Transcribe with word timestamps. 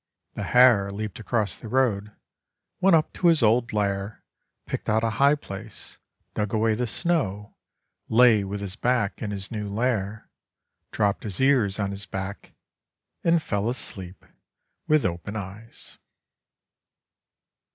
The 0.33 0.41
hare 0.41 0.91
leaped 0.91 1.19
across 1.19 1.55
the 1.55 1.67
road, 1.67 2.15
went 2.79 2.95
up 2.95 3.13
to 3.13 3.27
his 3.27 3.43
old 3.43 3.71
lair, 3.71 4.23
picked 4.65 4.89
out 4.89 5.03
a 5.03 5.11
high 5.21 5.35
place, 5.35 5.99
dug 6.33 6.55
away 6.55 6.73
the 6.73 6.87
snow, 6.87 7.55
lay 8.09 8.43
with 8.43 8.61
his 8.61 8.75
back 8.75 9.21
in 9.21 9.29
his 9.29 9.51
new 9.51 9.69
lair, 9.69 10.27
dropped 10.91 11.21
his 11.23 11.39
ears 11.39 11.77
on 11.77 11.91
his 11.91 12.07
back, 12.07 12.53
and 13.23 13.43
fell 13.43 13.69
asleep 13.69 14.25
with 14.87 15.05
open 15.05 15.35
eyes. 15.35 15.99